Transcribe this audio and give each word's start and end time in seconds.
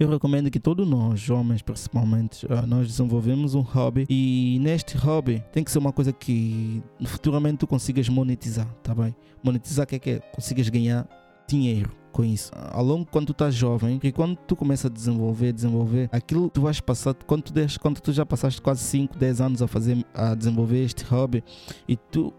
Eu 0.00 0.08
recomendo 0.08 0.48
que 0.48 0.60
todos 0.60 0.86
nós, 0.86 1.28
homens 1.28 1.60
principalmente, 1.60 2.46
uh, 2.46 2.64
nós 2.68 2.86
desenvolvemos 2.86 3.56
um 3.56 3.62
hobby 3.62 4.06
e 4.08 4.56
neste 4.60 4.96
hobby 4.96 5.42
tem 5.50 5.64
que 5.64 5.72
ser 5.72 5.80
uma 5.80 5.92
coisa 5.92 6.12
que 6.12 6.80
futuramente 7.04 7.56
tu 7.56 7.66
consigas 7.66 8.08
monetizar, 8.08 8.72
tá 8.80 8.94
bem? 8.94 9.12
Monetizar 9.42 9.88
que 9.88 9.96
é 9.96 9.98
que 9.98 10.10
é? 10.10 10.18
Consigas 10.20 10.68
ganhar 10.68 11.04
dinheiro 11.48 11.90
com 12.12 12.24
isso. 12.24 12.52
Ao 12.70 12.84
longo 12.84 13.06
quando 13.06 13.26
tu 13.26 13.32
estás 13.32 13.56
jovem, 13.56 13.98
e 14.00 14.12
quando 14.12 14.36
tu 14.36 14.54
começas 14.54 14.86
a 14.86 14.88
desenvolver, 14.88 15.52
desenvolver, 15.52 16.08
aquilo 16.12 16.48
tu 16.48 16.60
vais 16.60 16.78
passar, 16.78 17.12
quando 17.26 17.42
tu, 17.42 17.52
quando 17.80 18.00
tu 18.00 18.12
já 18.12 18.24
passaste 18.24 18.62
quase 18.62 18.84
5, 18.84 19.18
10 19.18 19.40
anos 19.40 19.62
a 19.62 19.66
fazer, 19.66 20.06
a 20.14 20.32
desenvolver 20.32 20.84
este 20.84 21.02
hobby 21.06 21.42
e 21.88 21.96
tu 21.96 22.32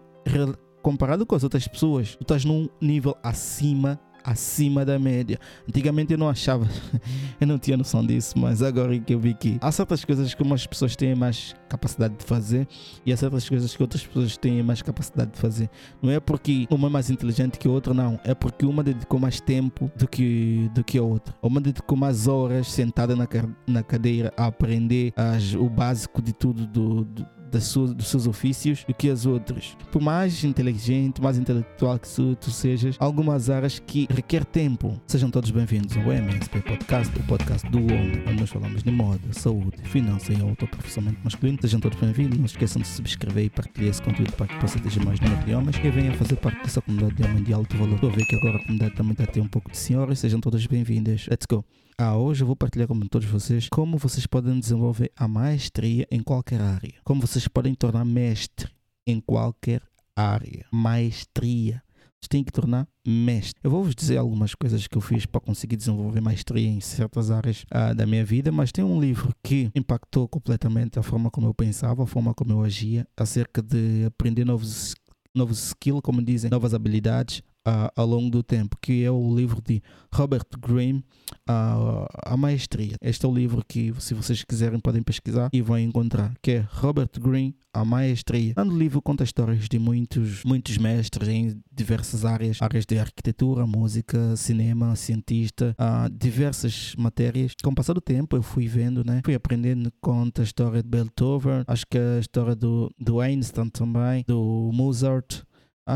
comparado 0.80 1.26
com 1.26 1.34
as 1.34 1.44
outras 1.44 1.68
pessoas, 1.68 2.16
tu 2.16 2.22
estás 2.22 2.42
num 2.42 2.70
nível 2.80 3.14
acima 3.22 4.00
acima 4.24 4.84
da 4.84 4.98
média. 4.98 5.38
Antigamente 5.68 6.12
eu 6.12 6.18
não 6.18 6.28
achava, 6.28 6.68
eu 7.40 7.46
não 7.46 7.58
tinha 7.58 7.76
noção 7.76 8.04
disso, 8.04 8.38
mas 8.38 8.62
agora 8.62 8.98
que 8.98 9.14
eu 9.14 9.20
vi 9.20 9.34
que 9.34 9.58
há 9.60 9.70
certas 9.72 10.04
coisas 10.04 10.34
que 10.34 10.42
umas 10.42 10.66
pessoas 10.66 10.96
têm 10.96 11.14
mais 11.14 11.54
capacidade 11.68 12.14
de 12.16 12.24
fazer 12.24 12.66
e 13.04 13.12
há 13.12 13.16
certas 13.16 13.48
coisas 13.48 13.74
que 13.74 13.82
outras 13.82 14.06
pessoas 14.06 14.36
têm 14.36 14.62
mais 14.62 14.82
capacidade 14.82 15.32
de 15.32 15.38
fazer. 15.38 15.70
Não 16.02 16.10
é 16.10 16.20
porque 16.20 16.66
uma 16.70 16.88
é 16.88 16.90
mais 16.90 17.10
inteligente 17.10 17.58
que 17.58 17.68
a 17.68 17.70
outra, 17.70 17.94
não. 17.94 18.18
É 18.24 18.34
porque 18.34 18.66
uma 18.66 18.82
dedicou 18.82 19.18
mais 19.18 19.40
tempo 19.40 19.90
do 19.96 20.08
que, 20.08 20.70
do 20.74 20.82
que 20.82 20.98
a 20.98 21.02
outra. 21.02 21.34
Uma 21.42 21.60
dedicou 21.60 21.96
mais 21.96 22.26
horas 22.26 22.70
sentada 22.70 23.14
na, 23.14 23.26
na 23.66 23.82
cadeira 23.82 24.32
a 24.36 24.46
aprender 24.46 25.12
as, 25.16 25.54
o 25.54 25.68
básico 25.68 26.20
de 26.20 26.32
tudo 26.32 26.66
do, 26.66 27.04
do 27.04 27.39
das 27.50 27.64
suas, 27.64 27.92
dos 27.92 28.08
seus 28.08 28.26
ofícios 28.26 28.84
do 28.84 28.94
que 28.94 29.10
as 29.10 29.26
outras. 29.26 29.76
Por 29.90 30.00
mais 30.00 30.42
inteligente, 30.44 31.20
mais 31.20 31.36
intelectual 31.38 31.98
que 31.98 32.08
tu, 32.40 32.50
sejas, 32.50 32.96
algumas 32.98 33.50
áreas 33.50 33.78
que 33.78 34.06
requer 34.10 34.44
tempo. 34.44 35.00
Sejam 35.06 35.30
todos 35.30 35.50
bem-vindos 35.50 35.96
ao 35.96 36.12
MSP 36.12 36.62
Podcast, 36.62 37.18
o 37.18 37.22
podcast 37.24 37.68
do 37.70 37.78
homem, 37.78 38.22
onde 38.26 38.40
nós 38.40 38.50
falamos 38.50 38.82
de 38.82 38.90
moda, 38.90 39.32
saúde, 39.32 39.76
finanças 39.84 40.36
e 40.36 40.40
autoprofissionamento 40.40 41.20
masculino. 41.24 41.58
Sejam 41.60 41.80
todos 41.80 41.98
bem-vindos. 41.98 42.38
Não 42.38 42.46
esqueçam 42.46 42.80
de 42.80 42.88
subscrever 42.88 43.44
e 43.44 43.50
partilhar 43.50 43.90
esse 43.90 44.02
conteúdo 44.02 44.32
para 44.32 44.46
que 44.46 44.56
possa 44.60 44.78
atingir 44.78 45.04
mais 45.04 45.20
número 45.20 45.44
de 45.44 45.54
homens 45.54 45.76
e 45.76 45.90
venham 45.90 46.14
fazer 46.14 46.36
parte 46.36 46.62
dessa 46.62 46.80
comunidade 46.80 47.14
de 47.16 47.22
homem 47.24 47.42
de 47.42 47.52
alto 47.52 47.76
valor. 47.76 47.94
Estou 47.94 48.10
a 48.10 48.12
ver 48.12 48.24
que 48.26 48.36
agora 48.36 48.56
a 48.56 48.62
comunidade 48.62 48.94
também 48.94 49.12
está 49.12 49.24
a 49.24 49.26
ter 49.26 49.40
um 49.40 49.48
pouco 49.48 49.70
de 49.70 49.76
senhoras. 49.76 50.18
Sejam 50.18 50.40
todas 50.40 50.64
bem-vindas. 50.66 51.26
Let's 51.28 51.46
go! 51.48 51.64
Ah, 52.02 52.16
hoje 52.16 52.42
eu 52.42 52.46
vou 52.46 52.56
partilhar 52.56 52.88
com 52.88 52.98
todos 53.00 53.28
vocês 53.28 53.68
como 53.68 53.98
vocês 53.98 54.26
podem 54.26 54.58
desenvolver 54.58 55.12
a 55.14 55.28
maestria 55.28 56.08
em 56.10 56.22
qualquer 56.22 56.58
área. 56.58 56.94
Como 57.04 57.20
vocês 57.20 57.39
podem 57.48 57.74
tornar 57.74 58.04
mestre 58.04 58.70
em 59.06 59.20
qualquer 59.20 59.82
área. 60.14 60.66
Maestria. 60.70 61.82
Vocês 62.20 62.28
têm 62.28 62.44
que 62.44 62.52
tornar 62.52 62.86
mestre. 63.06 63.58
Eu 63.64 63.70
vou 63.70 63.82
vos 63.82 63.94
dizer 63.94 64.18
algumas 64.18 64.54
coisas 64.54 64.86
que 64.86 64.96
eu 64.96 65.00
fiz 65.00 65.24
para 65.24 65.40
conseguir 65.40 65.76
desenvolver 65.76 66.20
maestria 66.20 66.68
em 66.68 66.78
certas 66.78 67.30
áreas 67.30 67.64
ah, 67.70 67.94
da 67.94 68.04
minha 68.04 68.24
vida, 68.24 68.52
mas 68.52 68.70
tem 68.70 68.84
um 68.84 69.00
livro 69.00 69.34
que 69.42 69.70
impactou 69.74 70.28
completamente 70.28 70.98
a 70.98 71.02
forma 71.02 71.30
como 71.30 71.46
eu 71.46 71.54
pensava, 71.54 72.02
a 72.02 72.06
forma 72.06 72.34
como 72.34 72.52
eu 72.52 72.62
agia, 72.62 73.06
acerca 73.16 73.62
de 73.62 74.04
aprender 74.04 74.44
novos 74.44 74.94
novos 75.34 75.68
skills, 75.68 76.00
como 76.02 76.20
dizem, 76.20 76.50
novas 76.50 76.74
habilidades 76.74 77.40
uh, 77.66 77.90
ao 77.94 78.06
longo 78.06 78.30
do 78.30 78.42
tempo, 78.42 78.76
que 78.80 79.04
é 79.04 79.10
o 79.10 79.34
livro 79.34 79.60
de 79.62 79.82
Robert 80.12 80.46
Greene, 80.58 81.04
uh, 81.48 82.06
A 82.24 82.36
Maestria. 82.36 82.96
Este 83.00 83.24
é 83.24 83.28
o 83.28 83.34
livro 83.34 83.62
que, 83.66 83.92
se 83.98 84.14
vocês 84.14 84.44
quiserem, 84.44 84.80
podem 84.80 85.02
pesquisar 85.02 85.50
e 85.52 85.60
vão 85.60 85.78
encontrar, 85.78 86.34
que 86.42 86.52
é 86.52 86.66
Robert 86.70 87.10
Greene, 87.18 87.54
A 87.72 87.84
Maestria. 87.84 88.54
O 88.56 88.62
livro 88.62 89.02
conta 89.02 89.24
histórias 89.24 89.68
de 89.68 89.78
muitos, 89.78 90.44
muitos 90.44 90.78
mestres 90.78 91.28
em 91.28 91.60
diversas 91.72 92.24
áreas, 92.24 92.60
áreas 92.60 92.84
de 92.84 92.98
arquitetura, 92.98 93.66
música, 93.66 94.36
cinema, 94.36 94.96
cientista, 94.96 95.74
uh, 95.78 96.10
diversas 96.10 96.94
matérias. 96.96 97.52
Com 97.62 97.70
o 97.70 97.74
passar 97.74 97.94
do 97.94 98.00
tempo, 98.00 98.36
eu 98.36 98.42
fui 98.42 98.66
vendo, 98.66 99.04
né? 99.04 99.20
Fui 99.24 99.34
aprendendo, 99.34 99.92
conta 100.00 100.42
a 100.42 100.44
história 100.44 100.82
de 100.82 100.88
Beethoven, 100.88 101.64
acho 101.66 101.86
que 101.86 101.98
a 101.98 102.18
história 102.18 102.54
do, 102.54 102.90
do 102.98 103.20
Einstein 103.20 103.68
também, 103.68 104.24
do 104.26 104.70
Mozart, 104.72 105.42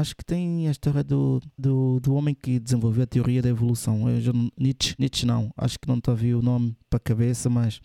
Acho 0.00 0.16
que 0.16 0.24
tem 0.24 0.66
a 0.66 0.70
história 0.70 1.04
do, 1.04 1.40
do, 1.56 2.00
do 2.00 2.14
homem 2.14 2.34
que 2.34 2.58
desenvolveu 2.58 3.04
a 3.04 3.06
teoria 3.06 3.40
da 3.40 3.48
evolução. 3.48 4.08
Eu 4.08 4.20
já, 4.20 4.32
Nietzsche, 4.58 4.94
Nietzsche 4.98 5.24
não, 5.24 5.50
acho 5.56 5.78
que 5.78 5.86
não 5.86 5.98
está 5.98 6.12
a 6.12 6.14
ver 6.16 6.34
o 6.34 6.42
nome 6.42 6.76
para 6.90 6.96
a 6.96 7.00
cabeça, 7.00 7.48
mas 7.48 7.80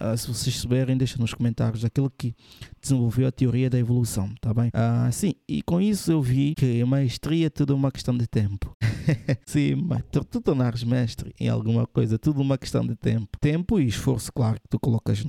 uh, 0.00 0.16
se 0.16 0.28
vocês 0.28 0.56
souberem, 0.56 0.96
deixem 0.96 1.18
nos 1.20 1.34
comentários 1.34 1.84
aquele 1.84 2.08
que 2.16 2.34
desenvolveu 2.80 3.26
a 3.26 3.32
teoria 3.32 3.68
da 3.68 3.78
evolução, 3.78 4.32
tá 4.40 4.54
bem? 4.54 4.68
Uh, 4.68 5.12
sim, 5.12 5.34
e 5.48 5.62
com 5.62 5.80
isso 5.80 6.12
eu 6.12 6.22
vi 6.22 6.54
que 6.54 6.80
a 6.80 6.86
maestria 6.86 7.46
é 7.46 7.50
tudo 7.50 7.74
uma 7.74 7.90
questão 7.90 8.16
de 8.16 8.26
tempo. 8.26 8.76
sim, 9.46 9.74
mas 9.74 10.02
tu, 10.10 10.24
tu 10.24 10.40
tornares 10.40 10.84
mestre 10.84 11.34
em 11.38 11.48
alguma 11.48 11.86
coisa, 11.86 12.18
tudo 12.18 12.40
uma 12.40 12.58
questão 12.58 12.86
de 12.86 12.94
tempo. 12.94 13.28
Tempo 13.40 13.80
e 13.80 13.86
esforço, 13.86 14.32
claro, 14.32 14.60
que 14.60 14.68
tu 14.68 14.78
colocas 14.78 15.24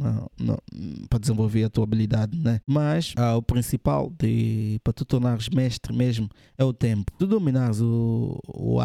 para 1.09 1.19
desenvolver 1.19 1.63
a 1.63 1.69
tua 1.69 1.83
habilidade, 1.83 2.37
né? 2.37 2.59
Mas 2.65 3.13
uh, 3.17 3.37
o 3.37 3.41
principal 3.41 4.11
de, 4.17 4.79
para 4.83 4.93
tu 4.93 5.05
tornares 5.05 5.49
mestre 5.49 5.93
mesmo 5.93 6.29
é 6.57 6.63
o 6.63 6.73
tempo. 6.73 7.11
Tu 7.17 7.27
dominares 7.27 7.81
o, 7.81 8.39
o, 8.47 8.79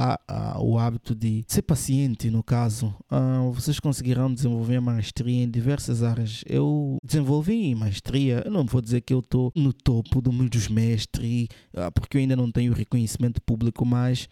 o 0.60 0.78
hábito 0.78 1.14
de 1.14 1.44
ser 1.48 1.62
paciente, 1.62 2.30
no 2.30 2.42
caso, 2.42 2.94
uh, 3.10 3.50
vocês 3.52 3.80
conseguirão 3.80 4.32
desenvolver 4.32 4.80
maestria 4.80 5.44
em 5.44 5.50
diversas 5.50 6.02
áreas. 6.02 6.42
Eu 6.46 6.98
desenvolvi 7.02 7.74
maestria, 7.74 8.42
eu 8.44 8.50
não 8.50 8.64
vou 8.64 8.80
dizer 8.80 9.00
que 9.00 9.12
eu 9.12 9.20
estou 9.20 9.52
no 9.54 9.72
topo 9.72 10.20
do 10.20 10.32
mundo 10.32 10.50
dos 10.50 10.68
mestres, 10.68 11.48
uh, 11.74 11.90
porque 11.94 12.16
eu 12.16 12.20
ainda 12.20 12.36
não 12.36 12.50
tenho 12.50 12.72
reconhecimento 12.72 13.40
público, 13.42 13.84
mas, 13.84 14.28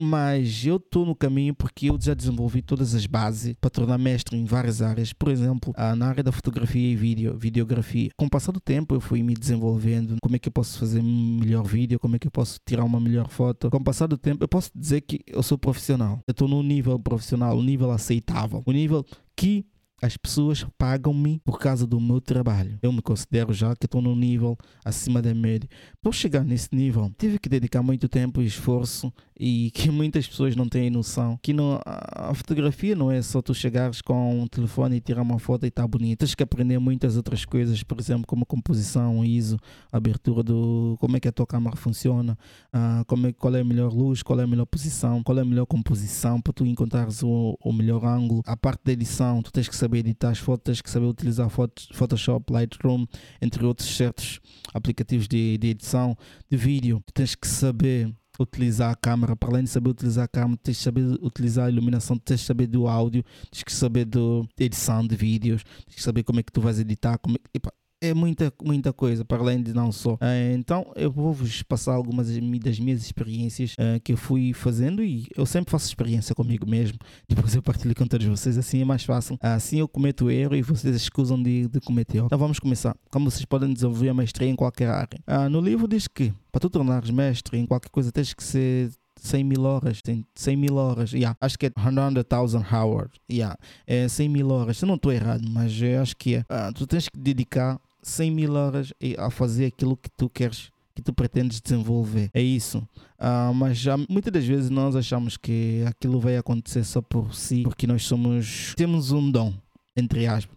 mas 0.00 0.64
eu 0.64 0.76
estou 0.76 1.04
no 1.06 1.14
caminho 1.14 1.54
porque 1.54 1.90
eu 1.90 1.98
já 2.00 2.14
desenvolvi 2.14 2.62
todas 2.62 2.94
as 2.94 3.06
bases 3.06 3.54
para 3.60 3.70
tornar 3.70 3.98
mestre 3.98 4.36
em 4.36 4.44
várias 4.44 4.82
áreas. 4.82 5.12
Por 5.12 5.30
exemplo, 5.30 5.74
na 5.96 6.06
área 6.08 6.22
da 6.22 6.32
fotografia 6.32 6.90
e 6.90 6.96
vídeo, 6.96 7.36
videografia. 7.38 8.10
Com 8.16 8.26
o 8.26 8.30
passar 8.30 8.52
do 8.52 8.60
tempo, 8.60 8.94
eu 8.94 9.00
fui 9.00 9.22
me 9.22 9.34
desenvolvendo. 9.34 10.16
Como 10.22 10.36
é 10.36 10.38
que 10.38 10.48
eu 10.48 10.52
posso 10.52 10.78
fazer 10.78 11.02
melhor 11.02 11.64
vídeo? 11.64 11.98
Como 11.98 12.16
é 12.16 12.18
que 12.18 12.26
eu 12.26 12.30
posso 12.30 12.58
tirar 12.66 12.84
uma 12.84 13.00
melhor 13.00 13.28
foto. 13.28 13.70
Com 13.70 13.78
o 13.78 13.84
passar 13.84 14.06
do 14.06 14.16
tempo, 14.16 14.44
eu 14.44 14.48
posso 14.48 14.70
dizer 14.74 15.02
que 15.02 15.20
eu 15.26 15.42
sou 15.42 15.58
profissional. 15.58 16.20
Eu 16.26 16.32
estou 16.32 16.48
no 16.48 16.62
nível 16.62 16.98
profissional, 16.98 17.56
um 17.56 17.62
nível 17.62 17.90
aceitável, 17.90 18.62
um 18.66 18.72
nível 18.72 19.04
que 19.36 19.64
as 20.02 20.16
pessoas 20.16 20.66
pagam-me 20.76 21.40
por 21.44 21.60
causa 21.60 21.86
do 21.86 22.00
meu 22.00 22.20
trabalho. 22.20 22.76
Eu 22.82 22.92
me 22.92 23.00
considero 23.00 23.52
já 23.52 23.76
que 23.76 23.86
estou 23.86 24.02
num 24.02 24.16
nível 24.16 24.58
acima 24.84 25.22
da 25.22 25.32
média. 25.32 25.70
Para 26.02 26.10
chegar 26.10 26.44
nesse 26.44 26.68
nível, 26.72 27.12
tive 27.16 27.38
que 27.38 27.48
dedicar 27.48 27.84
muito 27.84 28.08
tempo 28.08 28.42
e 28.42 28.46
esforço 28.46 29.12
e 29.38 29.70
que 29.74 29.90
muitas 29.92 30.26
pessoas 30.26 30.56
não 30.56 30.68
têm 30.68 30.90
noção 30.90 31.38
que 31.40 31.52
não, 31.52 31.80
a 31.86 32.34
fotografia 32.34 32.96
não 32.96 33.12
é 33.12 33.22
só 33.22 33.40
tu 33.40 33.54
chegares 33.54 34.02
com 34.02 34.40
um 34.40 34.46
telefone 34.48 34.96
e 34.96 35.00
tirar 35.00 35.22
uma 35.22 35.38
foto 35.38 35.64
e 35.64 35.68
está 35.68 35.86
bonito. 35.86 36.18
Tens 36.18 36.34
que 36.34 36.42
aprender 36.42 36.80
muitas 36.80 37.16
outras 37.16 37.44
coisas, 37.44 37.82
por 37.84 38.00
exemplo, 38.00 38.26
como 38.26 38.44
composição, 38.44 39.24
ISO, 39.24 39.56
abertura 39.92 40.42
do 40.42 40.96
como 40.98 41.16
é 41.16 41.20
que 41.20 41.28
a 41.28 41.32
tua 41.32 41.46
câmera 41.46 41.76
funciona, 41.76 42.36
uh, 42.74 43.04
como 43.06 43.28
é, 43.28 43.32
qual 43.32 43.54
é 43.54 43.60
a 43.60 43.64
melhor 43.64 43.92
luz, 43.92 44.20
qual 44.22 44.40
é 44.40 44.42
a 44.42 44.46
melhor 44.48 44.66
posição, 44.66 45.22
qual 45.22 45.38
é 45.38 45.42
a 45.42 45.44
melhor 45.44 45.66
composição 45.66 46.40
para 46.40 46.52
tu 46.52 46.66
encontrares 46.66 47.22
o, 47.22 47.56
o 47.62 47.72
melhor 47.72 48.04
ângulo. 48.04 48.42
A 48.46 48.56
parte 48.56 48.80
da 48.84 48.92
edição, 48.92 49.40
tu 49.42 49.52
tens 49.52 49.68
que 49.68 49.76
saber 49.76 49.91
saber 49.92 49.98
editar 49.98 50.30
as 50.30 50.38
fotos, 50.38 50.80
que 50.80 50.90
saber 50.90 51.06
utilizar 51.06 51.48
Photoshop, 51.50 52.52
Lightroom, 52.52 53.06
entre 53.40 53.64
outros 53.64 53.94
certos 53.94 54.40
aplicativos 54.72 55.28
de, 55.28 55.58
de 55.58 55.68
edição 55.68 56.16
de 56.50 56.56
vídeo. 56.56 57.02
Tens 57.12 57.34
que 57.34 57.46
saber 57.46 58.12
utilizar 58.40 58.90
a 58.90 58.96
câmera, 58.96 59.36
para 59.36 59.50
além 59.50 59.64
de 59.64 59.70
saber 59.70 59.90
utilizar 59.90 60.24
a 60.24 60.28
câmera, 60.28 60.58
tens 60.62 60.78
que 60.78 60.82
saber 60.82 61.04
utilizar 61.20 61.66
a 61.66 61.70
iluminação, 61.70 62.16
tens 62.16 62.40
que 62.40 62.46
saber 62.46 62.66
do 62.66 62.88
áudio, 62.88 63.22
tens 63.50 63.62
que 63.62 63.72
saber 63.72 64.06
da 64.06 64.18
edição 64.58 65.06
de 65.06 65.14
vídeos, 65.14 65.62
tens 65.86 65.96
que 65.96 66.02
saber 66.02 66.22
como 66.22 66.40
é 66.40 66.42
que 66.42 66.50
tu 66.50 66.60
vais 66.60 66.80
editar, 66.80 67.18
como 67.18 67.36
é, 67.36 67.40
epa, 67.54 67.72
é 68.02 68.12
muita, 68.12 68.52
muita 68.62 68.92
coisa, 68.92 69.24
para 69.24 69.38
além 69.38 69.62
de 69.62 69.72
não 69.72 69.92
só. 69.92 70.14
Uh, 70.14 70.54
então 70.54 70.92
eu 70.96 71.10
vou-vos 71.10 71.62
passar 71.62 71.94
algumas 71.94 72.28
das 72.28 72.78
minhas 72.78 73.00
experiências 73.00 73.74
uh, 73.74 74.00
que 74.02 74.12
eu 74.12 74.16
fui 74.16 74.52
fazendo 74.52 75.02
e 75.04 75.28
eu 75.36 75.46
sempre 75.46 75.70
faço 75.70 75.86
experiência 75.86 76.34
comigo 76.34 76.68
mesmo. 76.68 76.98
Depois 77.28 77.54
eu 77.54 77.62
partilho 77.62 77.94
com 77.94 78.06
todos 78.06 78.26
vocês, 78.26 78.58
assim 78.58 78.82
é 78.82 78.84
mais 78.84 79.04
fácil. 79.04 79.38
Assim 79.40 79.78
eu 79.78 79.88
cometo 79.88 80.30
erro 80.30 80.56
e 80.56 80.62
vocês 80.62 80.96
escusam 80.96 81.40
de, 81.40 81.68
de 81.68 81.80
cometer 81.80 82.18
erro. 82.18 82.26
Então 82.26 82.38
vamos 82.38 82.58
começar. 82.58 82.96
Como 83.10 83.30
vocês 83.30 83.44
podem 83.44 83.72
desenvolver 83.72 84.08
a 84.08 84.14
maestria 84.14 84.48
em 84.48 84.56
qualquer 84.56 84.88
área. 84.88 85.48
No 85.48 85.60
livro 85.60 85.86
diz 85.86 86.08
que 86.08 86.32
para 86.50 86.60
tu 86.60 86.68
tornares 86.68 87.10
mestre 87.10 87.56
em 87.56 87.66
qualquer 87.66 87.90
coisa 87.90 88.10
tens 88.10 88.34
que 88.34 88.42
ser 88.42 88.90
100 89.22 89.44
mil 89.44 89.62
horas, 89.62 90.02
100 90.34 90.56
mil 90.56 90.74
horas, 90.76 91.12
yeah. 91.12 91.36
acho 91.40 91.56
que 91.56 91.66
é 91.66 91.70
100,000 91.70 92.26
hours, 92.72 93.10
yeah. 93.30 93.56
é 93.86 94.08
100 94.08 94.28
mil 94.28 94.50
horas, 94.50 94.78
se 94.78 94.84
não 94.84 94.96
estou 94.96 95.12
errado, 95.12 95.48
mas 95.48 95.80
eu 95.80 96.02
acho 96.02 96.16
que 96.16 96.36
é. 96.36 96.44
Tu 96.74 96.86
tens 96.86 97.08
que 97.08 97.18
dedicar 97.18 97.80
100 98.02 98.30
mil 98.30 98.54
horas 98.54 98.92
a 99.18 99.30
fazer 99.30 99.66
aquilo 99.66 99.96
que 99.96 100.10
tu 100.10 100.28
queres 100.28 100.70
que 100.94 101.02
tu 101.02 101.12
pretendes 101.12 101.60
desenvolver. 101.60 102.30
É 102.34 102.42
isso. 102.42 102.78
Uh, 103.18 103.54
mas 103.54 103.78
já, 103.78 103.96
muitas 103.96 104.32
das 104.32 104.44
vezes 104.44 104.70
nós 104.70 104.94
achamos 104.94 105.36
que 105.36 105.82
aquilo 105.86 106.20
vai 106.20 106.36
acontecer 106.36 106.84
só 106.84 107.00
por 107.00 107.34
si, 107.34 107.62
porque 107.62 107.86
nós 107.86 108.04
somos. 108.04 108.74
temos 108.76 109.10
um 109.10 109.30
dom, 109.30 109.54
entre 109.96 110.26
aspas. 110.26 110.56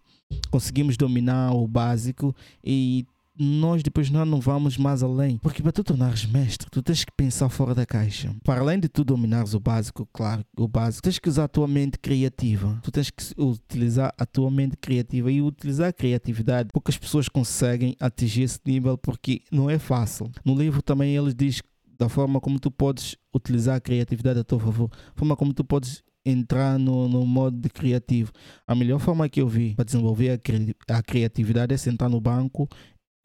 Conseguimos 0.50 0.98
dominar 0.98 1.54
o 1.54 1.68
básico 1.68 2.36
e 2.64 3.06
nós 3.38 3.84
depois 3.84 4.10
não, 4.10 4.26
não 4.26 4.40
vamos 4.40 4.78
mais 4.78 5.04
além. 5.04 5.38
Porque 5.38 5.62
para 5.62 5.72
tu 5.72 5.84
tornares 5.84 6.26
mestre, 6.26 6.70
tu 6.70 6.82
tens 6.82 7.04
que 7.04 7.12
pensar 7.12 7.50
fora 7.50 7.76
da 7.76 7.86
caixa. 7.86 8.34
Para 8.44 8.62
além 8.62 8.80
de 8.80 8.88
tu 8.88 9.04
dominares 9.04 9.54
o 9.54 9.60
básico, 9.60 10.08
claro, 10.14 10.46
o 10.58 10.68
básico, 10.68 11.04
tens 11.04 11.20
que 11.20 11.30
usar 11.30 11.46
a 11.46 11.48
tua 11.48 11.68
mente 11.68 12.00
criativa. 12.00 12.80
Tu 12.84 12.92
tens 12.92 13.10
que 13.10 13.24
utilizar 13.38 14.14
a 14.18 14.26
tua 14.26 14.50
mente 14.50 14.78
criativa 14.78 15.32
e 15.32 15.42
utilizar 15.42 15.90
a 15.90 15.94
criatividade. 15.94 16.70
Poucas 16.72 16.98
pessoas 16.98 17.28
conseguem 17.28 17.96
atingir 18.00 18.44
esse 18.44 18.60
nível 18.66 18.98
porque 18.98 19.42
não 19.52 19.70
é 19.70 19.78
fácil. 19.78 20.32
No 20.44 20.56
livro 20.56 20.82
também 20.82 21.16
ele 21.16 21.34
diz 21.34 21.62
da 21.98 22.10
forma 22.10 22.40
como 22.40 22.60
tu 22.60 22.70
podes 22.70 23.16
utilizar 23.34 23.76
a 23.76 23.80
criatividade 23.80 24.40
a 24.40 24.44
teu 24.44 24.60
favor, 24.60 24.90
forma 25.16 25.36
como 25.36 25.54
tu 25.54 25.64
podes 25.64 26.04
entrar 26.26 26.80
no, 26.80 27.08
no 27.08 27.26
modo 27.26 27.58
de 27.58 27.70
criativo. 27.70 28.32
A 28.68 28.74
melhor 28.74 29.00
forma 29.00 29.30
que 29.30 29.40
eu 29.40 29.48
vi 29.48 29.76
para 29.76 29.86
desenvolver 29.86 30.32
a, 30.32 30.38
cri 30.38 30.76
a 30.90 31.04
criatividade 31.04 31.74
é 31.74 31.78
sentar 31.78 32.10
no 32.10 32.20
banco 32.20 32.68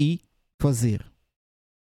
e 0.01 0.23
fazer 0.59 1.10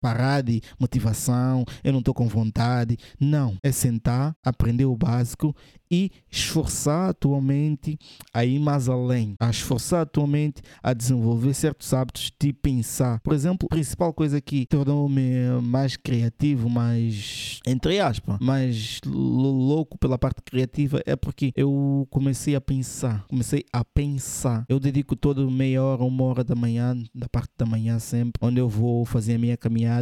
parar 0.05 0.43
de 0.43 0.61
motivação, 0.79 1.65
eu 1.83 1.91
não 1.91 1.97
estou 1.97 2.13
com 2.13 2.27
vontade. 2.27 2.95
Não, 3.19 3.57
é 3.63 3.71
sentar, 3.71 4.35
aprender 4.43 4.85
o 4.85 4.95
básico 4.95 5.55
e 5.89 6.11
esforçar 6.31 7.09
a 7.09 7.13
tua 7.13 7.41
mente 7.41 7.97
a 8.33 8.43
ir 8.43 8.59
mais 8.59 8.89
além, 8.89 9.35
a 9.39 9.49
esforçar 9.49 10.01
a 10.01 10.05
tua 10.05 10.27
mente 10.27 10.61
a 10.81 10.93
desenvolver 10.93 11.53
certos 11.53 11.93
hábitos 11.93 12.31
de 12.39 12.51
pensar. 12.51 13.19
Por 13.21 13.33
exemplo, 13.33 13.67
a 13.71 13.75
principal 13.75 14.13
coisa 14.13 14.41
que 14.41 14.65
tornou-me 14.65 15.61
mais 15.61 15.95
criativo, 15.95 16.69
mais, 16.69 17.59
entre 17.65 17.99
aspas, 17.99 18.37
mais 18.39 18.99
louco 19.05 19.97
pela 19.97 20.17
parte 20.17 20.41
criativa 20.43 21.01
é 21.05 21.15
porque 21.15 21.51
eu 21.55 22.07
comecei 22.09 22.55
a 22.55 22.61
pensar, 22.61 23.25
comecei 23.27 23.63
a 23.71 23.83
pensar. 23.83 24.65
Eu 24.67 24.79
dedico 24.79 25.15
toda 25.15 25.45
meia 25.49 25.83
hora, 25.83 26.03
uma 26.03 26.23
hora 26.25 26.43
da 26.43 26.55
manhã, 26.55 26.97
da 27.13 27.29
parte 27.29 27.51
da 27.57 27.65
manhã 27.65 27.99
sempre, 27.99 28.33
onde 28.41 28.59
eu 28.59 28.67
vou 28.67 29.05
fazer 29.05 29.35
a 29.35 29.39
minha 29.39 29.57
caminhada 29.57 29.94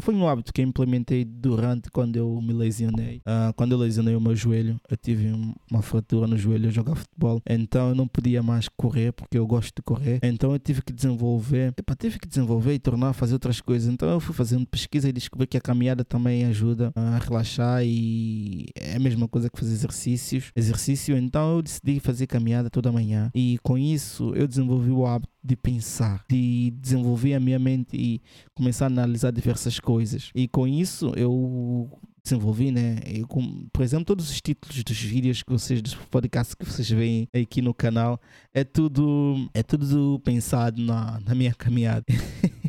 foi 0.00 0.14
um 0.14 0.26
hábito 0.26 0.52
que 0.52 0.62
implementei 0.62 1.24
durante 1.24 1.90
quando 1.90 2.16
eu 2.16 2.40
me 2.40 2.52
lesionei. 2.52 3.18
Uh, 3.18 3.52
quando 3.54 3.72
eu 3.72 3.78
lesionei 3.78 4.14
o 4.14 4.20
meu 4.20 4.34
joelho, 4.34 4.80
eu 4.88 4.96
tive 4.96 5.32
uma 5.70 5.82
fratura 5.82 6.26
no 6.26 6.38
joelho, 6.38 6.68
eu 6.68 6.70
jogava 6.70 6.96
futebol, 6.96 7.42
então 7.48 7.90
eu 7.90 7.94
não 7.94 8.06
podia 8.06 8.42
mais 8.42 8.68
correr 8.68 9.12
porque 9.12 9.36
eu 9.36 9.46
gosto 9.46 9.74
de 9.76 9.82
correr. 9.82 10.20
Então 10.22 10.52
eu 10.52 10.58
tive 10.58 10.82
que 10.82 10.92
desenvolver, 10.92 11.74
epa, 11.76 11.94
tive 11.94 12.18
que 12.18 12.26
desenvolver 12.26 12.74
e 12.74 12.78
tornar 12.78 13.10
a 13.10 13.12
fazer 13.12 13.34
outras 13.34 13.60
coisas. 13.60 13.92
Então 13.92 14.08
eu 14.08 14.20
fui 14.20 14.34
fazendo 14.34 14.66
pesquisa 14.66 15.08
e 15.08 15.12
descobri 15.12 15.46
que 15.46 15.56
a 15.56 15.60
caminhada 15.60 16.04
também 16.04 16.44
ajuda 16.44 16.92
a 16.94 17.18
relaxar 17.18 17.82
e 17.84 18.66
é 18.74 18.96
a 18.96 19.00
mesma 19.00 19.28
coisa 19.28 19.50
que 19.50 19.58
fazer 19.58 19.72
exercícios. 19.72 20.52
Exercício, 20.54 21.16
então 21.16 21.56
eu 21.56 21.62
decidi 21.62 22.00
fazer 22.00 22.26
caminhada 22.26 22.70
toda 22.70 22.92
manhã 22.92 23.30
e 23.34 23.58
com 23.62 23.76
isso 23.76 24.32
eu 24.34 24.46
desenvolvi 24.46 24.90
o 24.90 25.06
hábito 25.06 25.31
de 25.42 25.56
pensar, 25.56 26.24
de 26.28 26.72
desenvolver 26.80 27.34
a 27.34 27.40
minha 27.40 27.58
mente 27.58 27.96
e 27.96 28.22
começar 28.54 28.84
a 28.84 28.88
analisar 28.88 29.32
diversas 29.32 29.80
coisas. 29.80 30.30
E 30.34 30.46
com 30.46 30.66
isso 30.66 31.12
eu 31.16 31.90
desenvolvi, 32.22 32.70
né? 32.70 33.00
Eu, 33.06 33.26
com, 33.26 33.66
por 33.72 33.82
exemplo, 33.82 34.04
todos 34.04 34.30
os 34.30 34.40
títulos 34.40 34.82
dos 34.84 35.00
vídeos 35.00 35.42
que 35.42 35.50
vocês, 35.50 35.82
dos 35.82 35.94
podcasts 35.94 36.54
que 36.54 36.64
vocês 36.64 36.88
veem 36.88 37.28
aqui 37.34 37.60
no 37.60 37.74
canal, 37.74 38.20
é 38.54 38.62
tudo, 38.62 39.50
é 39.52 39.62
tudo 39.62 40.20
pensado 40.24 40.80
na, 40.80 41.20
na 41.20 41.34
minha 41.34 41.52
caminhada. 41.52 42.04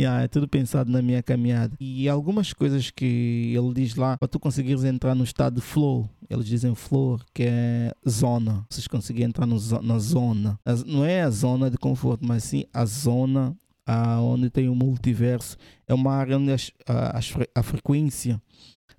yeah, 0.00 0.22
é 0.22 0.28
tudo 0.28 0.48
pensado 0.48 0.90
na 0.90 1.02
minha 1.02 1.22
caminhada. 1.22 1.76
E 1.78 2.08
algumas 2.08 2.52
coisas 2.52 2.90
que 2.90 3.52
ele 3.54 3.72
diz 3.74 3.94
lá, 3.94 4.16
para 4.16 4.28
tu 4.28 4.38
conseguires 4.38 4.84
entrar 4.84 5.14
no 5.14 5.24
estado 5.24 5.56
de 5.56 5.60
flow, 5.60 6.08
eles 6.28 6.46
dizem 6.46 6.74
flow, 6.74 7.18
que 7.34 7.44
é 7.44 7.92
zona. 8.08 8.64
Vocês 8.70 8.86
conseguem 8.86 9.24
entrar 9.24 9.46
no, 9.46 9.56
na 9.82 9.98
zona. 9.98 10.58
Não 10.86 11.04
é 11.04 11.22
a 11.22 11.30
zona 11.30 11.70
de 11.70 11.76
conforto, 11.76 12.24
mas 12.26 12.44
sim 12.44 12.64
a 12.72 12.84
zona 12.84 13.56
ah, 13.86 14.20
onde 14.20 14.50
tem 14.50 14.68
o 14.68 14.74
multiverso. 14.74 15.56
É 15.86 15.94
uma 15.94 16.12
área 16.12 16.38
onde 16.38 16.52
as, 16.52 16.70
a, 16.86 17.18
a 17.54 17.62
frequência 17.62 18.40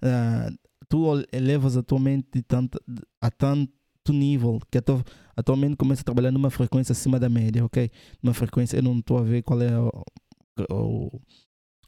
uh, 0.03 0.57
tu 0.89 1.05
elevas 1.31 1.77
a 1.77 1.83
tua 1.83 1.99
mente 1.99 2.27
de 2.33 2.41
tanto, 2.41 2.77
a 3.21 3.31
tanto 3.31 3.71
nível 4.09 4.59
que 4.69 4.77
a 4.77 4.81
tua, 4.81 5.03
a 5.35 5.41
tua 5.41 5.55
mente 5.55 5.77
começa 5.77 6.01
a 6.01 6.03
trabalhar 6.03 6.31
numa 6.31 6.49
frequência 6.49 6.91
acima 6.91 7.17
da 7.17 7.29
média, 7.29 7.63
ok? 7.63 7.89
Numa 8.21 8.33
frequência, 8.33 8.77
eu 8.77 8.83
não 8.83 8.99
estou 8.99 9.17
a 9.17 9.21
ver 9.21 9.41
qual 9.41 9.61
é 9.61 9.71
o, 10.69 11.19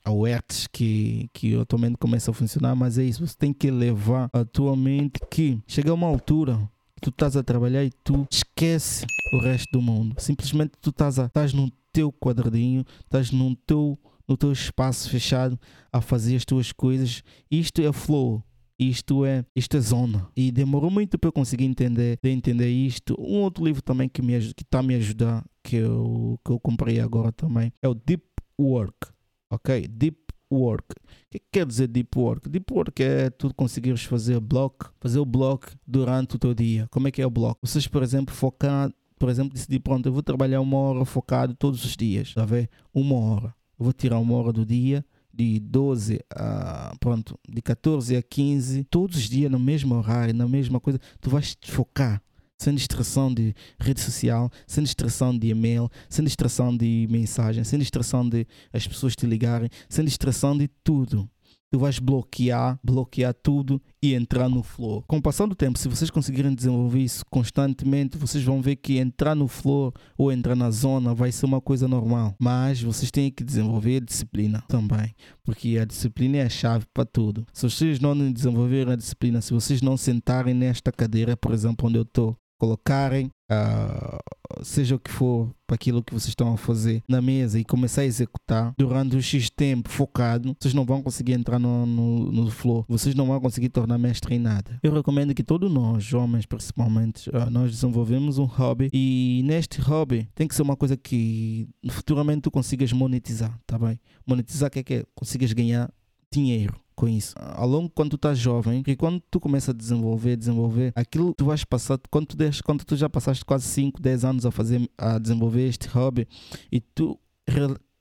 o 0.07 0.23
hertz 0.25 0.67
que, 0.67 1.29
que 1.33 1.55
a 1.55 1.65
tua 1.65 1.79
mente 1.79 1.97
começa 1.97 2.31
a 2.31 2.33
funcionar, 2.33 2.75
mas 2.75 2.97
é 2.97 3.03
isso, 3.03 3.25
você 3.25 3.35
tem 3.37 3.53
que 3.53 3.71
levar 3.71 4.29
a 4.33 4.43
tua 4.43 4.75
mente 4.75 5.19
que 5.29 5.59
chega 5.67 5.93
uma 5.93 6.07
altura 6.07 6.69
tu 7.03 7.09
estás 7.09 7.35
a 7.35 7.43
trabalhar 7.43 7.83
e 7.83 7.91
tu 8.03 8.25
esquece 8.31 9.05
o 9.33 9.39
resto 9.39 9.69
do 9.73 9.81
mundo. 9.81 10.15
Simplesmente 10.17 10.71
tu 10.81 10.89
estás, 10.89 11.19
a, 11.19 11.25
estás 11.25 11.53
no 11.53 11.69
teu 11.91 12.13
quadradinho, 12.13 12.85
estás 13.03 13.29
no 13.31 13.55
teu 13.55 13.99
no 14.25 14.37
teu 14.37 14.53
espaço 14.53 15.09
fechado 15.09 15.59
a 15.91 15.99
fazer 15.99 16.37
as 16.37 16.45
tuas 16.45 16.71
coisas. 16.71 17.21
Isto 17.51 17.81
é 17.81 17.91
flow. 17.91 18.41
Isto 18.79 19.25
é, 19.25 19.45
isto 19.55 19.77
é 19.77 19.79
zona. 19.81 20.27
E 20.35 20.51
demorou 20.51 20.89
muito 20.89 21.17
para 21.19 21.27
eu 21.27 21.31
conseguir 21.31 21.65
entender, 21.65 22.17
de 22.21 22.29
entender 22.29 22.69
isto. 22.69 23.15
Um 23.19 23.41
outro 23.41 23.63
livro 23.63 23.81
também 23.81 24.09
que 24.09 24.21
me 24.21 24.39
que 24.53 24.63
está 24.63 24.79
a 24.79 24.83
me 24.83 24.95
ajudar, 24.95 25.45
que 25.61 25.75
eu, 25.75 26.39
que 26.43 26.51
eu 26.51 26.59
comprei 26.59 26.99
agora 26.99 27.31
também, 27.31 27.71
é 27.81 27.87
o 27.87 27.93
Deep 27.93 28.23
Work. 28.63 29.07
Ok? 29.49 29.87
Deep 29.87 30.17
Work. 30.51 30.95
O 30.95 31.31
que 31.31 31.41
quer 31.51 31.65
dizer 31.65 31.87
Deep 31.87 32.17
Work? 32.17 32.49
Deep 32.49 32.73
Work 32.73 33.03
é 33.03 33.29
tu 33.29 33.53
conseguires 33.53 34.03
fazer 34.03 34.39
bloco, 34.39 34.93
fazer 34.99 35.19
o 35.19 35.25
bloco 35.25 35.67
durante 35.85 36.35
o 36.35 36.39
teu 36.39 36.53
dia. 36.53 36.87
Como 36.91 37.07
é 37.07 37.11
que 37.11 37.21
é 37.21 37.25
o 37.25 37.31
bloco? 37.31 37.59
Vocês, 37.65 37.87
por 37.87 38.03
exemplo, 38.03 38.33
focar, 38.33 38.91
por 39.17 39.29
exemplo, 39.29 39.53
decidir, 39.53 39.79
pronto, 39.79 40.07
eu 40.07 40.13
vou 40.13 40.23
trabalhar 40.23 40.61
uma 40.61 40.77
hora 40.77 41.05
focado 41.05 41.55
todos 41.55 41.83
os 41.83 41.95
dias, 41.95 42.33
tá 42.33 42.45
ver? 42.45 42.69
Uma 42.93 43.15
hora 43.15 43.55
vou 43.83 43.93
tirar 43.93 44.19
uma 44.19 44.35
hora 44.35 44.51
do 44.51 44.65
dia, 44.65 45.05
de 45.33 45.59
12 45.59 46.21
a 46.33 46.95
pronto, 46.99 47.39
de 47.47 47.61
14 47.61 48.15
a 48.15 48.21
15, 48.21 48.83
todos 48.85 49.17
os 49.17 49.29
dias 49.29 49.51
no 49.51 49.59
mesmo 49.59 49.95
horário, 49.95 50.33
na 50.33 50.47
mesma 50.47 50.79
coisa, 50.79 50.99
tu 51.19 51.29
vais 51.29 51.55
te 51.55 51.71
focar. 51.71 52.21
Sem 52.63 52.75
distração 52.75 53.33
de 53.33 53.53
rede 53.77 53.99
social, 53.99 54.49
sem 54.65 54.85
distração 54.85 55.37
de 55.37 55.49
e-mail, 55.49 55.89
sem 56.07 56.23
distração 56.23 56.75
de 56.77 57.05
mensagem, 57.11 57.61
sem 57.65 57.77
distração 57.77 58.29
de 58.29 58.47
as 58.71 58.87
pessoas 58.87 59.17
te 59.17 59.25
ligarem, 59.25 59.69
sem 59.89 60.05
distração 60.05 60.57
de 60.57 60.69
tudo 60.81 61.29
tu 61.73 61.79
vais 61.79 61.97
bloquear, 61.97 62.79
bloquear 62.83 63.33
tudo 63.33 63.81
e 63.99 64.13
entrar 64.13 64.47
no 64.47 64.61
flow. 64.61 65.03
Com 65.07 65.17
o 65.17 65.21
passar 65.21 65.47
do 65.47 65.55
tempo, 65.55 65.79
se 65.79 65.89
vocês 65.89 66.11
conseguirem 66.11 66.53
desenvolver 66.53 66.99
isso 66.99 67.25
constantemente, 67.31 68.15
vocês 68.15 68.43
vão 68.43 68.61
ver 68.61 68.75
que 68.75 68.99
entrar 68.99 69.33
no 69.33 69.47
flow 69.47 69.91
ou 70.15 70.31
entrar 70.31 70.55
na 70.55 70.69
zona 70.69 71.15
vai 71.15 71.31
ser 71.31 71.47
uma 71.47 71.59
coisa 71.59 71.87
normal. 71.87 72.35
Mas 72.37 72.79
vocês 72.79 73.09
têm 73.09 73.31
que 73.31 73.43
desenvolver 73.43 74.01
disciplina 74.01 74.63
também, 74.67 75.15
porque 75.43 75.79
a 75.79 75.83
disciplina 75.83 76.37
é 76.37 76.43
a 76.43 76.49
chave 76.49 76.85
para 76.93 77.05
tudo. 77.05 77.43
Se 77.51 77.67
vocês 77.67 77.99
não 77.99 78.31
desenvolverem 78.31 78.93
a 78.93 78.95
disciplina, 78.95 79.41
se 79.41 79.51
vocês 79.51 79.81
não 79.81 79.97
sentarem 79.97 80.53
nesta 80.53 80.91
cadeira, 80.91 81.35
por 81.35 81.51
exemplo, 81.51 81.87
onde 81.87 81.97
eu 81.97 82.03
estou, 82.03 82.37
colocarem 82.63 83.29
uh, 83.51 84.63
seja 84.63 84.95
o 84.95 84.99
que 84.99 85.11
for 85.11 85.53
para 85.67 85.75
aquilo 85.75 86.01
que 86.01 86.13
vocês 86.13 86.29
estão 86.29 86.53
a 86.53 86.57
fazer 86.57 87.03
na 87.09 87.21
mesa 87.21 87.59
e 87.59 87.65
começar 87.65 88.03
a 88.03 88.05
executar 88.05 88.73
durante 88.77 89.17
um 89.17 89.21
X 89.21 89.49
tempo 89.49 89.89
focado, 89.89 90.55
vocês 90.57 90.73
não 90.73 90.85
vão 90.85 91.03
conseguir 91.03 91.33
entrar 91.33 91.59
no, 91.59 91.85
no, 91.85 92.31
no 92.31 92.49
flow, 92.49 92.85
vocês 92.87 93.13
não 93.15 93.25
vão 93.25 93.41
conseguir 93.41 93.67
tornar 93.67 93.97
mestre 93.97 94.35
em 94.35 94.39
nada. 94.39 94.79
Eu 94.81 94.93
recomendo 94.93 95.35
que 95.35 95.43
todos 95.43 95.69
nós, 95.69 96.13
homens 96.13 96.45
principalmente, 96.45 97.29
uh, 97.31 97.49
nós 97.51 97.69
desenvolvemos 97.69 98.37
um 98.37 98.45
hobby 98.45 98.89
e 98.93 99.41
neste 99.43 99.81
hobby 99.81 100.29
tem 100.33 100.47
que 100.47 100.55
ser 100.55 100.61
uma 100.61 100.77
coisa 100.77 100.95
que 100.95 101.67
futuramente 101.89 102.43
tu 102.43 102.51
consigas 102.51 102.93
monetizar, 102.93 103.59
tá 103.67 103.77
bem? 103.77 103.99
Monetizar 104.25 104.71
que 104.71 104.79
é 104.79 104.83
que 104.83 104.93
é? 104.93 105.03
Consigas 105.13 105.51
ganhar 105.51 105.91
dinheiro 106.31 106.82
com 106.95 107.07
isso. 107.07 107.35
Ao 107.37 107.67
longo, 107.67 107.89
quando 107.89 108.11
tu 108.11 108.15
estás 108.15 108.37
jovem, 108.37 108.83
e 108.85 108.95
quando 108.95 109.21
tu 109.31 109.39
começas 109.39 109.69
a 109.69 109.73
desenvolver, 109.73 110.35
desenvolver, 110.35 110.91
aquilo 110.95 111.33
tu 111.33 111.45
vais 111.45 111.63
passar, 111.63 111.99
quando 112.09 112.27
tu, 112.27 112.37
quando 112.63 112.83
tu 112.83 112.95
já 112.95 113.09
passaste 113.09 113.43
quase 113.43 113.65
5, 113.65 114.01
10 114.01 114.25
anos 114.25 114.45
a 114.45 114.51
fazer, 114.51 114.89
a 114.97 115.17
desenvolver 115.17 115.67
este 115.67 115.87
hobby, 115.89 116.27
e 116.71 116.79
tu, 116.79 117.19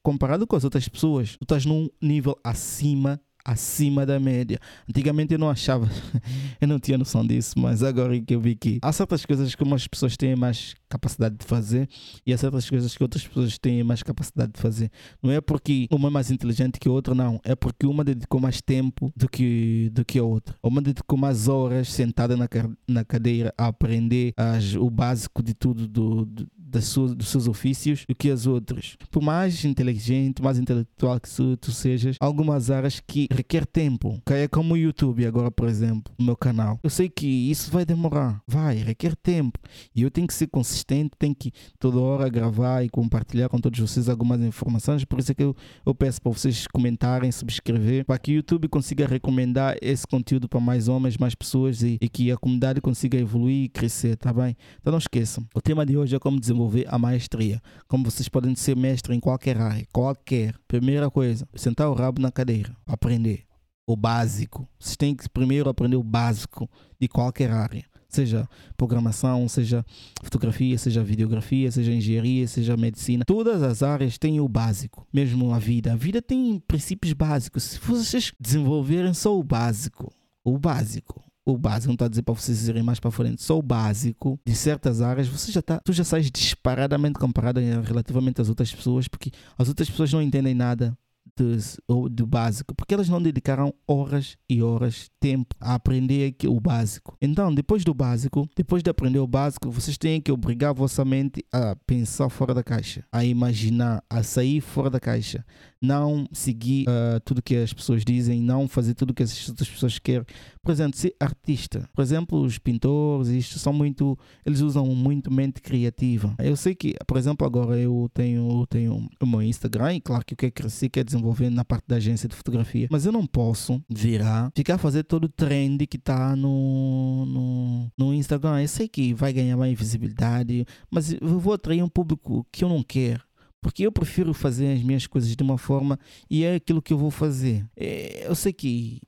comparado 0.03 0.47
com 0.47 0.57
as 0.57 0.65
outras 0.65 0.89
pessoas, 0.89 1.37
tu 1.37 1.43
estás 1.43 1.65
num 1.65 1.89
nível 2.01 2.37
acima 2.43 3.21
acima 3.45 4.07
da 4.07 4.19
média. 4.19 4.59
Antigamente 4.89 5.33
eu 5.33 5.39
não 5.39 5.51
achava, 5.51 5.89
eu 6.61 6.69
não 6.69 6.79
tinha 6.79 6.97
noção 6.97 7.27
disso, 7.27 7.59
mas 7.59 7.83
agora 7.83 8.21
que 8.21 8.35
eu 8.35 8.41
vi 8.41 8.55
que 8.55 8.79
há 8.83 8.93
certas 8.93 9.25
coisas 9.25 9.55
que 9.55 9.63
umas 9.63 9.87
pessoas 9.87 10.17
têm 10.17 10.37
mais 10.37 10.75
capacidade 10.89 11.37
de 11.37 11.45
fazer 11.45 11.89
e 12.27 12.33
há 12.33 12.39
certas 12.39 12.69
coisas 12.69 12.97
que 12.97 13.03
outras 13.03 13.27
pessoas 13.27 13.59
têm 13.59 13.83
mais 13.83 14.03
capacidade 14.03 14.53
de 14.53 14.61
fazer. 14.61 14.91
Não 15.23 15.31
é 15.31 15.41
porque 15.41 15.87
uma 15.91 16.09
é 16.09 16.11
mais 16.11 16.31
inteligente 16.31 16.79
que 16.79 16.89
a 16.89 16.93
outra, 16.93 17.15
não. 17.15 17.41
É 17.45 17.55
porque 17.55 17.87
uma 17.87 18.05
dedicou 18.05 18.41
mais 18.41 18.61
tempo 18.61 19.13
do 19.17 19.29
que, 19.29 19.91
do 19.93 20.05
que 20.05 20.19
a 20.19 20.25
outra. 20.25 20.55
Uma 20.63 20.83
dedicou 20.83 21.19
mais 21.19 21.49
horas 21.49 21.89
sentada 21.89 22.37
na, 22.37 22.49
na 22.87 23.05
cadeira 23.05 23.53
a 23.57 23.67
aprender 23.67 24.33
as, 24.37 24.75
o 24.75 24.91
básico 24.91 25.43
de 25.43 25.55
tudo 25.55 25.89
do, 25.89 26.25
do 26.25 26.47
das 26.73 26.87
suas, 26.87 27.15
dos 27.15 27.29
seus 27.29 27.47
ofícios 27.47 28.05
do 28.09 28.15
que 28.15 28.31
as 28.31 28.47
outras. 28.47 28.97
Por 29.11 29.23
mais 29.23 29.65
inteligente, 29.65 30.43
mais 30.43 30.59
intelectual 30.59 31.21
que 31.21 31.29
tu, 31.61 31.71
sejas, 31.71 32.17
algumas 32.19 32.71
áreas 32.71 33.01
que 33.07 33.29
requer 33.31 33.67
tempo. 33.67 34.21
Que 34.27 34.35
é 34.35 34.49
como 34.49 34.75
o 34.75 34.77
YouTube 34.77 35.25
agora, 35.27 35.51
por 35.51 35.69
exemplo, 35.69 36.13
no 36.19 36.25
meu 36.25 36.37
canal. 36.37 36.81
Eu 36.83 36.91
sei 36.91 37.09
que 37.09 37.27
isso 37.27 37.71
vai 37.71 37.85
demorar, 37.85 38.41
vai, 38.47 38.77
requer 38.77 39.15
tempo. 39.15 39.59
E 39.95 40.03
eu 40.03 40.11
tenho 40.11 40.27
que 40.27 40.35
ser 40.35 40.47
consistente, 40.47 41.11
tenho 41.19 41.35
que 41.35 41.53
toda 41.79 42.01
hora 42.01 42.29
gravar 42.29 42.83
e 42.83 42.89
compartilhar 42.89 43.49
com 43.49 43.59
todos 43.59 43.79
vocês 43.79 44.09
algumas 44.09 44.41
informações. 44.41 45.05
Por 45.05 45.21
isso 45.21 45.33
é 45.33 45.35
que 45.35 45.43
eu, 45.43 45.55
eu 45.85 45.95
peço 45.95 46.23
para 46.23 46.33
vocês 46.33 46.67
comentarem, 46.67 47.31
subscrever, 47.31 48.07
para 48.07 48.19
que 48.19 48.33
o 48.33 48.35
YouTube 48.37 48.69
consiga 48.69 49.07
recomendar 49.07 49.77
esse 49.83 50.07
conteúdo 50.07 50.49
para 50.49 50.61
mais 50.61 50.89
homens, 50.89 51.19
mais 51.19 51.35
pessoas 51.35 51.83
e, 51.83 51.99
e 52.01 52.09
que 52.09 52.33
a 52.33 52.37
comunidade 52.37 52.81
consiga 52.81 53.19
evoluir 53.19 53.65
e 53.65 53.69
crescer, 53.69 54.17
tá 54.17 54.33
bem? 54.33 54.57
Então 54.81 54.91
não 54.91 54.99
esqueçam. 54.99 55.47
O 55.55 55.61
tema 55.61 55.85
de 55.85 55.97
hoje 55.97 56.17
é 56.17 56.19
como 56.19 56.41
desenvolver 56.41 56.62
a 56.87 56.99
maestria. 56.99 57.61
Como 57.89 58.05
vocês 58.05 58.29
podem 58.29 58.55
ser 58.55 58.77
mestre 58.77 59.15
em 59.15 59.21
qualquer 59.21 59.59
área, 59.59 59.87
qualquer. 59.93 60.55
Primeira 60.67 61.11
coisa, 61.11 61.49
sentar 61.55 61.89
o 61.89 61.95
rabo 61.95 62.21
na 62.21 62.31
cadeira, 62.31 62.77
aprender 62.87 63.45
o 63.87 63.97
básico. 63.97 64.69
Vocês 64.79 64.97
têm 64.97 65.15
que 65.15 65.29
primeiro 65.29 65.69
aprender 65.69 65.97
o 65.97 66.03
básico 66.03 66.69
de 67.01 67.09
qualquer 67.09 67.51
área. 67.51 67.85
Seja 68.09 68.47
programação, 68.77 69.49
seja 69.49 69.83
fotografia, 70.23 70.77
seja 70.77 71.03
videografia, 71.03 71.73
seja 71.73 71.93
engenharia, 71.93 72.47
seja 72.47 72.77
medicina. 72.77 73.25
Todas 73.25 73.63
as 73.63 73.83
áreas 73.83 74.19
têm 74.19 74.39
o 74.39 74.47
básico. 74.47 75.07
Mesmo 75.11 75.53
a 75.55 75.59
vida. 75.59 75.95
A 75.95 75.97
vida 75.97 76.21
tem 76.21 76.61
princípios 76.69 77.15
básicos. 77.15 77.63
Se 77.63 77.79
vocês 77.79 78.33
desenvolverem 78.39 79.15
só 79.15 79.39
o 79.39 79.43
básico, 79.43 80.13
o 80.45 80.59
básico, 80.59 81.25
o 81.45 81.59
básico, 81.59 81.89
não 81.89 81.95
está 81.95 82.07
a 82.07 82.09
dizer 82.09 82.23
para 82.23 82.35
vocês 82.35 82.69
irem 82.69 82.83
mais 82.83 83.01
para 83.01 83.11
frente, 83.11 83.43
só 83.43 83.59
o 83.59 83.63
básico 83.63 84.39
de 84.47 84.55
certas 84.55 85.01
áreas, 85.01 85.29
você 85.29 85.51
já 85.51 85.61
tá, 85.63 85.81
tu 85.85 85.93
já 85.93 86.05
sais 86.05 86.31
disparadamente 86.31 87.19
comparado 87.19 87.61
relativamente 87.85 88.41
às 88.41 88.49
outras 88.49 88.73
pessoas, 88.73 89.09
porque 89.09 89.31
as 89.59 89.69
outras 89.69 89.91
pessoas 89.91 90.13
não 90.13 90.23
entendem 90.23 90.55
nada 90.55 90.97
do 91.35 92.27
básico, 92.27 92.75
porque 92.75 92.93
elas 92.93 93.09
não 93.09 93.21
dedicaram 93.21 93.73
horas 93.89 94.37
e 94.49 94.63
horas, 94.63 95.11
tempo 95.19 95.55
a 95.59 95.75
aprender 95.75 96.37
o 96.47 96.61
básico. 96.61 97.17
Então, 97.23 97.53
depois 97.55 97.85
do 97.85 97.95
básico, 97.95 98.47
depois 98.55 98.83
de 98.83 98.91
aprender 98.91 99.19
o 99.19 99.27
básico, 99.27 99.71
vocês 99.71 99.97
têm 99.97 100.21
que 100.21 100.31
obrigar 100.31 100.71
a 100.71 100.75
vossa 100.75 101.05
mente 101.05 101.45
a 101.51 101.75
pensar 101.87 102.29
fora 102.29 102.53
da 102.53 102.63
caixa, 102.63 103.05
a 103.11 103.25
imaginar, 103.25 104.05
a 104.11 104.23
sair 104.23 104.61
fora 104.61 104.91
da 104.91 105.01
caixa, 105.01 105.45
não 105.83 106.29
seguir 106.33 106.87
uh, 106.89 107.21
tudo 107.25 107.43
que 107.43 107.57
as 107.57 107.73
pessoas 107.73 108.05
dizem, 108.05 108.41
não 108.41 108.69
fazer 108.69 108.95
tudo 108.95 109.13
que 109.13 109.23
as 109.23 109.49
outras 109.49 109.69
pessoas 109.69 109.99
querem. 109.99 110.25
Por 110.63 110.71
exemplo, 110.71 110.97
ser 110.97 111.15
artista. 111.19 111.89
Por 111.93 112.03
exemplo, 112.03 112.41
os 112.41 112.57
pintores, 112.57 113.29
isto 113.29 113.59
são 113.59 113.73
muito, 113.73 114.17
eles 114.47 114.61
usam 114.61 114.87
muito 114.87 115.33
mente 115.33 115.61
criativa. 115.61 116.35
Eu 116.39 116.57
sei 116.57 116.75
que, 116.75 116.95
por 117.07 117.17
exemplo, 117.17 117.45
agora 117.45 117.77
eu 117.77 118.09
tenho, 118.15 118.65
tenho 118.69 119.09
o 119.21 119.27
meu 119.27 119.43
Instagram 119.43 119.95
e 119.95 120.01
claro 120.01 120.25
que 120.25 120.35
eu 120.35 120.39
quero 120.39 120.53
crescer, 120.53 120.89
quero 120.89 121.07
desenvolver 121.07 121.51
na 121.51 121.65
parte 121.65 121.85
da 121.89 121.97
agência 121.97 122.29
de 122.29 122.37
fotografia, 122.37 122.87
mas 122.91 123.05
eu 123.05 123.11
não 123.11 123.27
posso 123.27 123.83
virar, 123.89 124.53
ficar 124.55 124.75
a 124.77 124.79
fazer 124.79 125.03
todo 125.03 125.25
o 125.25 125.29
trend 125.29 125.85
que 125.87 125.97
está 125.97 126.37
no, 126.37 127.27
no, 127.27 127.93
no 127.99 128.15
Instagram. 128.15 128.63
Eu 128.63 128.69
sei 128.69 128.89
que 128.89 129.13
vai 129.13 129.33
ganhar 129.33 129.57
mais 129.57 129.77
visibilidade, 129.77 130.65
mas 130.89 131.13
eu 131.13 131.41
vou 131.41 131.55
atrair 131.55 131.83
um 131.83 131.89
público 131.89 132.47
que 132.53 132.63
eu 132.63 132.69
não 132.69 132.83
quero. 132.83 133.32
Porque 133.63 133.87
eu 133.87 133.93
prefiro 133.93 134.35
fazer 134.35 134.73
as 134.73 134.83
minhas 134.83 135.07
coisas 135.07 135.35
de 135.37 135.43
uma 135.43 135.57
forma 135.57 135.97
e 136.29 136.43
é 136.43 136.57
aquilo 136.57 136.83
que 136.83 136.93
eu 136.93 136.99
vou 136.99 137.13
fazer. 137.13 137.65
É, 137.77 138.27
eu 138.27 138.35
sei 138.35 138.53
que 138.53 139.01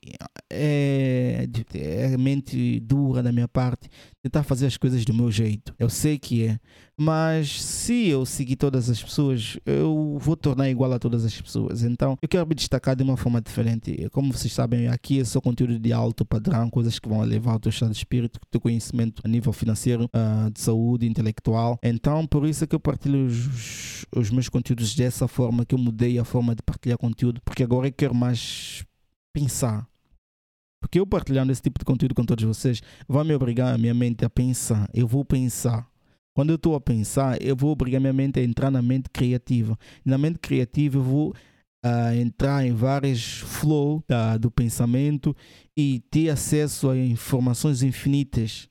é, 0.49 1.45
é 1.73 2.17
mente 2.17 2.79
dura 2.79 3.21
da 3.21 3.33
minha 3.33 3.49
parte 3.49 3.89
tentar 4.25 4.41
fazer 4.41 4.65
as 4.65 4.75
coisas 4.75 5.05
do 5.05 5.13
meu 5.13 5.29
jeito. 5.29 5.71
Eu 5.77 5.87
sei 5.87 6.17
que 6.17 6.47
é. 6.47 6.59
Mas 6.97 7.61
se 7.61 8.07
eu 8.07 8.25
seguir 8.25 8.55
todas 8.55 8.89
as 8.89 9.03
pessoas, 9.03 9.59
eu 9.65 10.17
vou 10.19 10.35
tornar 10.35 10.67
igual 10.67 10.91
a 10.93 10.97
todas 10.97 11.23
as 11.23 11.39
pessoas. 11.39 11.83
Então 11.83 12.17
eu 12.19 12.27
quero 12.27 12.47
me 12.47 12.55
destacar 12.55 12.95
de 12.95 13.03
uma 13.03 13.15
forma 13.17 13.39
diferente. 13.39 14.09
Como 14.11 14.33
vocês 14.33 14.51
sabem, 14.51 14.87
aqui 14.87 15.19
é 15.19 15.23
só 15.23 15.39
conteúdo 15.39 15.77
de 15.77 15.93
alto 15.93 16.25
padrão, 16.25 16.71
coisas 16.71 16.97
que 16.97 17.07
vão 17.07 17.21
elevar 17.21 17.55
o 17.55 17.59
teu 17.59 17.69
estado 17.69 17.91
de 17.91 17.97
espírito, 17.97 18.37
o 18.37 18.49
teu 18.49 18.59
conhecimento 18.59 19.21
a 19.23 19.27
nível 19.27 19.53
financeiro, 19.53 20.05
uh, 20.05 20.49
de 20.49 20.59
saúde, 20.59 21.05
intelectual. 21.05 21.77
Então 21.83 22.25
por 22.25 22.47
isso 22.47 22.63
é 22.63 22.67
que 22.67 22.73
eu 22.73 22.79
partilho 22.79 23.27
os, 23.27 24.05
os 24.15 24.31
meus 24.31 24.49
conteúdos 24.49 24.95
dessa 24.95 25.27
forma, 25.27 25.65
que 25.65 25.75
eu 25.75 25.79
mudei 25.79 26.17
a 26.17 26.23
forma 26.23 26.55
de 26.55 26.63
partilhar 26.63 26.97
conteúdo, 26.97 27.39
porque 27.45 27.61
agora 27.61 27.87
eu 27.87 27.93
quero 27.93 28.15
mais 28.15 28.83
pensar. 29.31 29.87
Porque 30.85 30.99
eu 30.99 31.07
partilhando 31.07 31.51
esse 31.51 31.63
tipo 31.63 31.79
de 31.79 31.83
conteúdo 31.83 32.13
com 32.13 32.23
todos 32.23 32.43
vocês 32.43 32.79
vai 33.07 33.23
me 33.23 33.33
obrigar 33.33 33.73
a 33.73 33.77
minha 33.77 33.93
mente 33.93 34.23
a 34.23 34.29
pensar. 34.29 34.87
Eu 34.93 35.07
vou 35.07 35.25
pensar. 35.25 35.89
Quando 36.35 36.51
eu 36.51 36.57
estou 36.57 36.75
a 36.75 36.79
pensar, 36.79 37.41
eu 37.41 37.55
vou 37.55 37.71
obrigar 37.71 37.99
minha 37.99 38.13
mente 38.13 38.39
a 38.39 38.43
entrar 38.43 38.69
na 38.69 38.83
mente 38.83 39.09
criativa. 39.09 39.75
Na 40.05 40.15
mente 40.15 40.37
criativa, 40.37 40.99
eu 40.99 41.01
vou 41.01 41.29
uh, 41.83 42.13
entrar 42.21 42.63
em 42.63 42.71
vários 42.71 43.39
flow 43.39 44.03
uh, 44.11 44.37
do 44.37 44.51
pensamento 44.51 45.35
e 45.75 46.03
ter 46.11 46.29
acesso 46.29 46.91
a 46.91 46.95
informações 46.95 47.81
infinitas. 47.81 48.69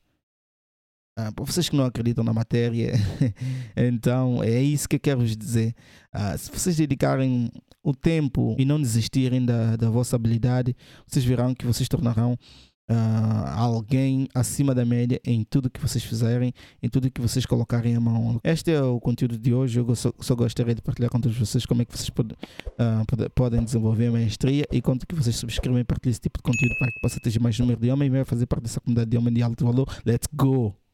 Uh, 1.19 1.35
para 1.35 1.43
vocês 1.43 1.67
que 1.67 1.75
não 1.75 1.83
acreditam 1.83 2.23
na 2.23 2.33
matéria, 2.33 2.93
então 3.75 4.41
é 4.41 4.61
isso 4.61 4.87
que 4.87 4.95
eu 4.95 5.01
quero 5.01 5.25
dizer. 5.25 5.75
Uh, 6.15 6.37
se 6.37 6.49
vocês 6.49 6.77
dedicarem 6.77 7.51
o 7.85 7.93
tempo 7.93 8.55
e 8.57 8.65
não 8.65 8.81
desistirem 8.81 9.45
da, 9.45 9.75
da 9.75 9.89
vossa 9.89 10.15
habilidade, 10.15 10.75
vocês 11.05 11.23
verão 11.23 11.53
que 11.53 11.67
vocês 11.67 11.87
tornarão 11.87 12.35
uh, 12.89 13.47
alguém 13.55 14.27
acima 14.33 14.73
da 14.73 14.83
média 14.83 15.21
em 15.23 15.43
tudo 15.43 15.69
que 15.69 15.79
vocês 15.79 16.03
fizerem, 16.03 16.51
em 16.81 16.89
tudo 16.89 17.11
que 17.11 17.21
vocês 17.21 17.45
colocarem 17.45 17.95
a 17.95 17.99
mão. 17.99 18.39
Este 18.43 18.71
é 18.71 18.81
o 18.81 18.99
conteúdo 18.99 19.37
de 19.37 19.53
hoje. 19.53 19.79
Eu 19.79 19.95
só, 19.95 20.11
só 20.19 20.35
gostaria 20.35 20.73
de 20.73 20.81
partilhar 20.81 21.11
com 21.11 21.21
todos 21.21 21.37
vocês 21.37 21.63
como 21.63 21.83
é 21.83 21.85
que 21.85 21.95
vocês 21.95 22.09
pode, 22.09 22.33
uh, 22.33 23.29
podem 23.35 23.63
desenvolver 23.63 24.07
a 24.07 24.11
maestria 24.11 24.65
e 24.71 24.81
quanto 24.81 25.05
que 25.05 25.13
vocês 25.13 25.35
subscrevem 25.35 25.81
e 25.81 25.83
partilhem 25.83 26.11
esse 26.11 26.21
tipo 26.21 26.39
de 26.39 26.43
conteúdo 26.43 26.75
para 26.79 26.91
que 26.91 26.99
possa 27.01 27.19
ter 27.19 27.39
mais 27.39 27.57
número 27.59 27.79
de 27.79 27.91
homens 27.91 28.11
e 28.11 28.25
fazer 28.25 28.47
parte 28.47 28.63
dessa 28.63 28.79
comunidade 28.79 29.11
de 29.11 29.17
homens 29.17 29.35
de 29.35 29.43
alto 29.43 29.63
valor. 29.63 29.87
Let's 30.05 30.27
go! 30.33 30.84